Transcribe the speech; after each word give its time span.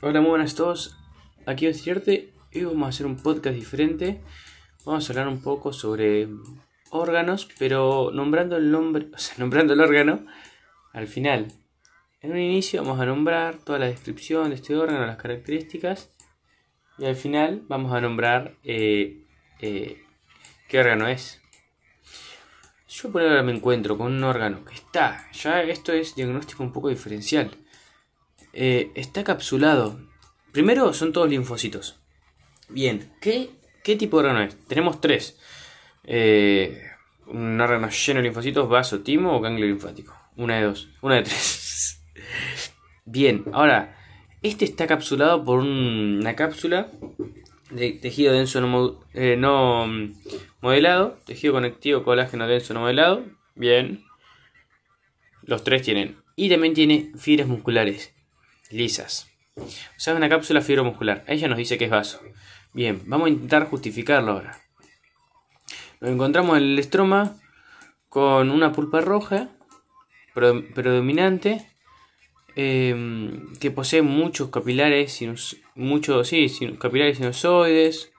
Hola, 0.00 0.20
muy 0.20 0.30
buenas 0.30 0.52
a 0.52 0.56
todos. 0.58 0.96
Aquí 1.44 1.66
es 1.66 1.82
Cierte 1.82 2.32
y 2.52 2.62
vamos 2.62 2.86
a 2.86 2.88
hacer 2.90 3.04
un 3.04 3.16
podcast 3.16 3.56
diferente. 3.56 4.20
Vamos 4.84 5.10
a 5.10 5.12
hablar 5.12 5.26
un 5.26 5.42
poco 5.42 5.72
sobre 5.72 6.28
órganos, 6.90 7.48
pero 7.58 8.12
nombrando 8.12 8.56
el 8.56 8.70
nombre, 8.70 9.08
o 9.12 9.18
sea, 9.18 9.34
nombrando 9.38 9.72
el 9.72 9.80
órgano 9.80 10.24
al 10.92 11.08
final. 11.08 11.48
En 12.20 12.30
un 12.30 12.38
inicio 12.38 12.80
vamos 12.84 13.00
a 13.00 13.06
nombrar 13.06 13.58
toda 13.58 13.80
la 13.80 13.86
descripción 13.86 14.50
de 14.50 14.54
este 14.54 14.76
órgano, 14.76 15.04
las 15.04 15.16
características, 15.16 16.10
y 16.96 17.06
al 17.06 17.16
final 17.16 17.64
vamos 17.66 17.92
a 17.92 18.00
nombrar 18.00 18.52
eh, 18.62 19.24
eh, 19.58 20.00
qué 20.68 20.78
órgano 20.78 21.08
es. 21.08 21.42
Yo 22.88 23.10
por 23.10 23.22
ahora 23.22 23.42
me 23.42 23.50
encuentro 23.50 23.98
con 23.98 24.12
un 24.12 24.22
órgano 24.22 24.64
que 24.64 24.74
está, 24.74 25.28
ya 25.32 25.60
esto 25.64 25.92
es 25.92 26.14
diagnóstico 26.14 26.62
un 26.62 26.72
poco 26.72 26.88
diferencial 26.88 27.50
eh, 28.60 28.90
está 28.96 29.22
capsulado. 29.22 30.00
Primero 30.50 30.92
son 30.92 31.12
todos 31.12 31.30
linfocitos. 31.30 32.00
Bien, 32.68 33.12
¿qué, 33.20 33.50
qué 33.84 33.94
tipo 33.94 34.20
de 34.20 34.28
órgano 34.28 34.44
es? 34.44 34.58
Tenemos 34.66 35.00
tres. 35.00 35.38
Eh, 36.02 36.82
un 37.28 37.60
órgano 37.60 37.88
lleno 37.88 38.18
de 38.18 38.24
linfocitos, 38.24 38.68
vaso, 38.68 39.02
timo 39.02 39.36
o 39.36 39.40
ganglio 39.40 39.66
linfático. 39.66 40.12
Una 40.36 40.56
de 40.56 40.64
dos. 40.64 40.88
Una 41.02 41.14
de 41.14 41.22
tres. 41.22 42.02
Bien, 43.04 43.44
ahora, 43.52 43.96
este 44.42 44.64
está 44.64 44.88
capsulado 44.88 45.44
por 45.44 45.60
una 45.60 46.34
cápsula 46.34 46.90
de 47.70 47.92
tejido 47.92 48.32
denso 48.32 48.60
no, 48.60 48.98
eh, 49.14 49.36
no 49.36 49.86
mm, 49.86 50.14
modelado, 50.62 51.16
tejido 51.24 51.52
conectivo 51.52 52.02
colágeno 52.02 52.48
denso 52.48 52.74
no 52.74 52.80
modelado. 52.80 53.24
Bien. 53.54 54.02
Los 55.44 55.62
tres 55.62 55.82
tienen. 55.82 56.16
Y 56.34 56.48
también 56.48 56.74
tiene 56.74 57.12
fibras 57.16 57.46
musculares 57.46 58.17
lisas. 58.70 59.28
Sea, 59.96 60.14
una 60.14 60.28
cápsula 60.28 60.60
fibromuscular. 60.60 61.24
Ella 61.26 61.48
nos 61.48 61.58
dice 61.58 61.78
que 61.78 61.86
es 61.86 61.90
vaso. 61.90 62.20
Bien, 62.72 63.02
vamos 63.06 63.26
a 63.26 63.30
intentar 63.30 63.66
justificarlo 63.68 64.32
ahora. 64.32 64.60
Nos 66.00 66.10
encontramos 66.12 66.56
en 66.56 66.64
el 66.64 66.78
estroma 66.78 67.36
con 68.08 68.50
una 68.50 68.72
pulpa 68.72 69.00
roja 69.00 69.48
predominante 70.32 71.66
em, 72.54 73.52
que 73.56 73.70
posee 73.72 74.02
muchos 74.02 74.50
capilares, 74.50 75.20
muchos, 75.74 76.28
sí, 76.28 76.76
capilares 76.78 77.18
sinusoides. 77.18 78.12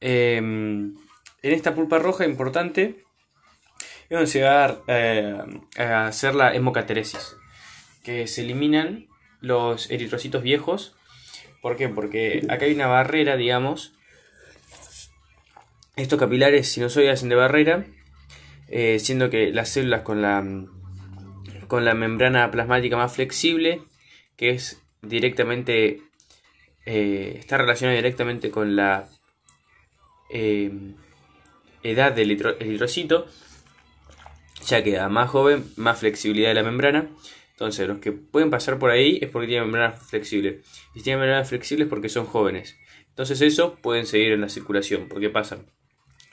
Em, 0.00 0.94
en 1.42 1.52
esta 1.52 1.74
pulpa 1.74 1.98
roja 1.98 2.26
importante 2.26 3.04
es 4.04 4.10
donde 4.10 4.26
se 4.26 4.42
va 4.42 4.66
a, 4.66 4.78
eh, 4.88 5.42
a 5.78 6.06
hacer 6.08 6.34
la 6.34 6.54
hemocateresis, 6.54 7.36
que 8.02 8.26
se 8.26 8.42
eliminan 8.42 9.08
los 9.44 9.90
eritrocitos 9.90 10.42
viejos. 10.42 10.96
¿Por 11.60 11.76
qué? 11.76 11.88
Porque 11.88 12.44
acá 12.48 12.64
hay 12.64 12.74
una 12.74 12.86
barrera, 12.86 13.36
digamos. 13.36 13.92
Estos 15.96 16.18
capilares 16.18 16.68
sinusoides 16.68 17.12
hacen 17.12 17.28
de 17.28 17.36
barrera, 17.36 17.84
eh, 18.68 18.98
siendo 18.98 19.30
que 19.30 19.52
las 19.52 19.68
células 19.68 20.02
con 20.02 20.22
la, 20.22 20.44
con 21.68 21.84
la 21.84 21.94
membrana 21.94 22.50
plasmática 22.50 22.96
más 22.96 23.14
flexible, 23.14 23.82
que 24.36 24.50
es 24.50 24.82
directamente, 25.02 26.00
eh, 26.86 27.36
está 27.38 27.58
relacionada 27.58 27.96
directamente 27.96 28.50
con 28.50 28.74
la 28.74 29.08
eh, 30.30 30.72
edad 31.82 32.12
del 32.12 32.32
eritrocito, 32.32 33.26
ya 34.66 34.82
que 34.82 34.98
a 34.98 35.08
más 35.08 35.30
joven, 35.30 35.64
más 35.76 36.00
flexibilidad 36.00 36.48
de 36.48 36.54
la 36.54 36.62
membrana. 36.62 37.08
Entonces, 37.54 37.86
los 37.86 37.98
que 37.98 38.10
pueden 38.10 38.50
pasar 38.50 38.80
por 38.80 38.90
ahí 38.90 39.18
es 39.22 39.30
porque 39.30 39.46
tienen 39.46 39.64
membranas 39.64 40.02
flexibles. 40.08 40.66
Y 40.92 40.98
si 40.98 41.04
tienen 41.04 41.20
membranas 41.20 41.48
flexibles 41.48 41.86
es 41.86 41.90
porque 41.90 42.08
son 42.08 42.26
jóvenes. 42.26 42.76
Entonces, 43.10 43.40
eso 43.42 43.76
pueden 43.76 44.06
seguir 44.06 44.32
en 44.32 44.40
la 44.40 44.48
circulación, 44.48 45.08
porque 45.08 45.30
pasan. 45.30 45.66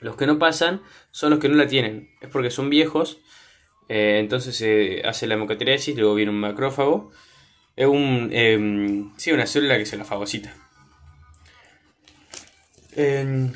Los 0.00 0.16
que 0.16 0.26
no 0.26 0.40
pasan 0.40 0.82
son 1.12 1.30
los 1.30 1.38
que 1.38 1.48
no 1.48 1.54
la 1.54 1.68
tienen. 1.68 2.10
Es 2.20 2.28
porque 2.28 2.50
son 2.50 2.70
viejos. 2.70 3.20
Eh, 3.88 4.18
entonces 4.18 4.56
se 4.56 5.02
hace 5.04 5.28
la 5.28 5.34
hemocateresis, 5.34 5.96
luego 5.96 6.16
viene 6.16 6.32
un 6.32 6.40
macrófago. 6.40 7.12
Es 7.76 7.86
un, 7.86 8.30
em, 8.32 9.12
sí, 9.16 9.30
una 9.30 9.46
célula 9.46 9.78
que 9.78 9.86
se 9.86 9.96
la 9.96 10.04
fagocita. 10.04 10.54
Em, 12.96 13.52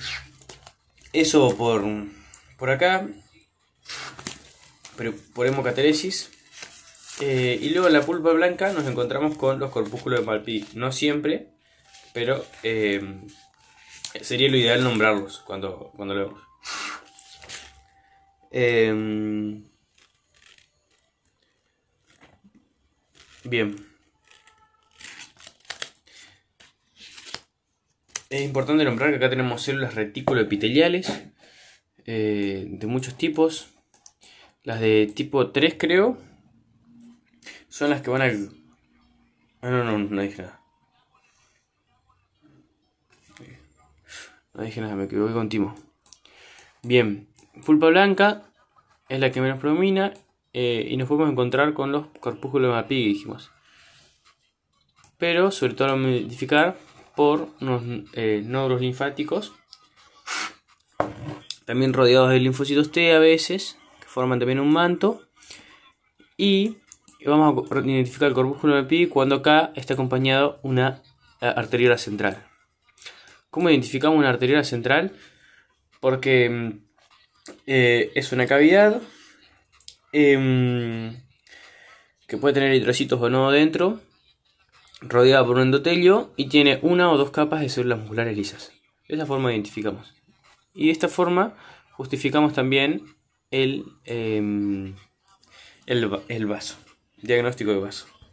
eso 1.12 1.56
por, 1.56 1.84
por 2.58 2.70
acá. 2.70 3.08
Pero 4.96 5.14
por 5.34 5.48
hemocateresis. 5.48 6.30
Eh, 7.20 7.58
y 7.60 7.70
luego 7.70 7.86
en 7.86 7.94
la 7.94 8.02
pulpa 8.02 8.32
blanca 8.32 8.72
nos 8.72 8.86
encontramos 8.86 9.36
con 9.36 9.58
los 9.58 9.70
corpúsculos 9.70 10.20
de 10.20 10.26
Malpi. 10.26 10.66
No 10.74 10.92
siempre, 10.92 11.48
pero 12.12 12.44
eh, 12.62 13.02
sería 14.20 14.50
lo 14.50 14.56
ideal 14.56 14.84
nombrarlos 14.84 15.40
cuando, 15.40 15.92
cuando 15.96 16.14
lo 16.14 16.26
vemos. 16.26 16.42
Em, 18.50 19.64
bien. 23.44 23.76
Es 28.28 28.42
importante 28.42 28.84
nombrar 28.84 29.10
que 29.10 29.16
acá 29.16 29.30
tenemos 29.30 29.62
células 29.62 29.94
reticuloepiteliales 29.94 31.12
eh, 32.06 32.66
de 32.68 32.86
muchos 32.86 33.16
tipos. 33.16 33.68
Las 34.64 34.80
de 34.80 35.06
tipo 35.14 35.50
3 35.50 35.76
creo, 35.78 36.18
son 37.76 37.90
las 37.90 38.00
que 38.00 38.08
van 38.08 38.22
al... 38.22 38.48
Ah, 39.60 39.68
no, 39.68 39.84
no, 39.84 39.98
no 39.98 40.22
dije 40.22 40.40
nada. 40.40 40.62
No 44.54 44.62
dije 44.62 44.80
nada, 44.80 44.94
me 44.94 45.04
equivoqué 45.04 45.34
con 45.34 45.50
Timo. 45.50 45.74
Bien, 46.82 47.28
pulpa 47.66 47.88
blanca 47.88 48.44
es 49.10 49.20
la 49.20 49.30
que 49.30 49.42
menos 49.42 49.60
predomina 49.60 50.14
eh, 50.54 50.86
y 50.88 50.96
nos 50.96 51.06
podemos 51.06 51.30
encontrar 51.30 51.74
con 51.74 51.92
los 51.92 52.06
corpúsculos 52.18 52.70
de 52.70 52.74
Mapi, 52.76 53.08
dijimos. 53.08 53.50
Pero 55.18 55.50
sobre 55.50 55.74
todo 55.74 55.92
a 55.92 55.96
identificar 55.98 56.78
por 57.14 57.50
unos 57.60 57.82
eh, 58.14 58.42
nódulos 58.42 58.80
linfáticos, 58.80 59.52
también 61.66 61.92
rodeados 61.92 62.30
de 62.30 62.40
linfocitos 62.40 62.90
T 62.90 63.12
a 63.14 63.18
veces, 63.18 63.76
que 64.00 64.06
forman 64.06 64.38
también 64.38 64.60
un 64.60 64.72
manto, 64.72 65.28
y 66.38 66.78
vamos 67.30 67.70
a 67.70 67.78
identificar 67.80 68.28
el 68.28 68.34
corpúsculo 68.34 68.76
de 68.76 68.84
pi 68.84 69.06
cuando 69.06 69.36
acá 69.36 69.72
está 69.74 69.94
acompañado 69.94 70.60
una 70.62 71.02
eh, 71.40 71.52
arteriola 71.54 71.98
central. 71.98 72.46
¿Cómo 73.50 73.70
identificamos 73.70 74.18
una 74.18 74.28
arteriola 74.28 74.64
central? 74.64 75.12
Porque 76.00 76.48
mm, 76.48 76.70
eh, 77.66 78.12
es 78.14 78.32
una 78.32 78.46
cavidad 78.46 79.00
em, 80.12 81.16
que 82.26 82.36
puede 82.36 82.54
tener 82.54 82.70
eritrocitos 82.70 83.20
o 83.20 83.30
no 83.30 83.50
dentro, 83.50 84.00
rodeada 85.00 85.44
por 85.44 85.56
un 85.56 85.62
endotelio 85.62 86.32
y 86.36 86.48
tiene 86.48 86.78
una 86.82 87.10
o 87.10 87.16
dos 87.16 87.30
capas 87.30 87.60
de 87.60 87.68
células 87.68 87.98
musculares 87.98 88.36
lisas. 88.36 88.72
De 89.08 89.14
esa 89.14 89.26
forma 89.26 89.52
identificamos. 89.52 90.14
Y 90.74 90.86
de 90.86 90.92
esta 90.92 91.08
forma 91.08 91.56
justificamos 91.92 92.52
también 92.52 93.16
el, 93.50 93.84
em, 94.04 94.94
el 95.86 96.46
vaso. 96.46 96.76
Diagnóstico 97.26 97.72
de 97.72 97.78
vaso. 97.78 98.15